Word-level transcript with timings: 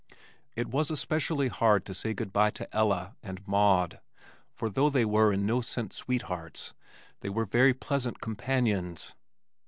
It 0.55 0.65
was 0.67 0.89
especially 0.89 1.47
hard 1.47 1.85
to 1.85 1.93
say 1.93 2.15
good 2.15 2.33
bye 2.33 2.49
to 2.57 2.67
Ella 2.75 3.15
and 3.21 3.47
Maud, 3.47 3.99
for 4.55 4.67
though 4.67 4.89
they 4.89 5.05
were 5.05 5.31
in 5.31 5.45
no 5.45 5.61
sense 5.61 5.95
sweethearts 5.97 6.73
they 7.19 7.29
were 7.29 7.45
very 7.45 7.75
pleasant 7.75 8.19
companions. 8.19 9.13